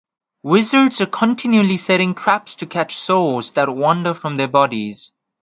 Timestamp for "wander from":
3.69-4.35